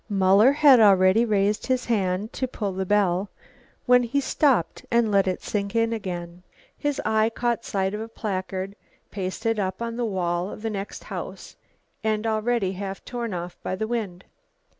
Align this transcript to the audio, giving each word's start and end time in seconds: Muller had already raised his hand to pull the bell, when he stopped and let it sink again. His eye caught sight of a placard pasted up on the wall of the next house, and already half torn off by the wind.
Muller 0.09 0.51
had 0.53 0.79
already 0.79 1.25
raised 1.25 1.67
his 1.67 1.85
hand 1.85 2.33
to 2.33 2.47
pull 2.47 2.71
the 2.73 2.87
bell, 2.87 3.29
when 3.85 4.01
he 4.01 4.19
stopped 4.19 4.83
and 4.89 5.11
let 5.11 5.27
it 5.27 5.43
sink 5.43 5.75
again. 5.75 6.41
His 6.75 6.99
eye 7.05 7.29
caught 7.29 7.65
sight 7.65 7.93
of 7.93 8.01
a 8.01 8.07
placard 8.07 8.75
pasted 9.11 9.59
up 9.59 9.79
on 9.79 9.97
the 9.97 10.03
wall 10.05 10.49
of 10.49 10.63
the 10.63 10.71
next 10.71 11.03
house, 11.03 11.55
and 12.03 12.25
already 12.25 12.71
half 12.71 13.05
torn 13.05 13.31
off 13.35 13.59
by 13.61 13.75
the 13.75 13.87
wind. 13.87 14.25